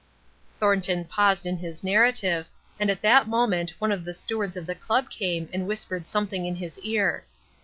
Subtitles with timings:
[0.59, 2.47] Thornton paused in his narrative,
[2.79, 6.43] and at that moment one of the stewards of the club came and whispered something
[6.47, 7.23] in his ear.